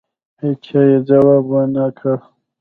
هېچا 0.41 0.79
یې 0.89 0.97
ځواب 1.07 1.43
ونه 1.51 1.85
کړ. 1.97 2.17